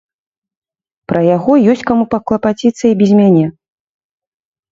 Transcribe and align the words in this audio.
Пра 1.11 1.21
яго 1.35 1.51
ёсць 1.73 1.83
каму 1.91 2.05
паклапаціцца 2.15 2.85
і 2.93 2.95
без 3.01 3.11
мяне. 3.19 3.43